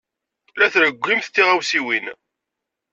La 0.59 0.67
trewwimt 0.73 1.31
tiɣawsiwin. 1.33 2.05